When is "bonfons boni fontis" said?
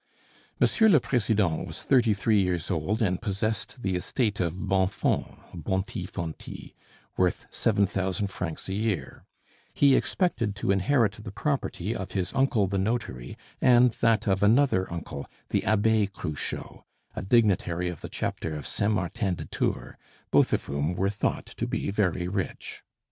4.67-6.71